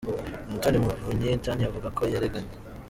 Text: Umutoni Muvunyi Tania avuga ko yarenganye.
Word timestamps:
Umutoni 0.47 0.77
Muvunyi 0.83 1.29
Tania 1.45 1.67
avuga 1.69 1.87
ko 1.97 2.01
yarenganye. 2.13 2.51